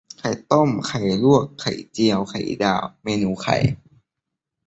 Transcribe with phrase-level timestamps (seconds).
[0.19, 3.57] ไข่ต้ม ไข่ลวก ไข่เจียว ไข่ดาว เมนูไข่